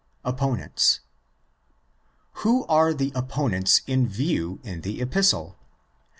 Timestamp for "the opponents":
2.91-3.83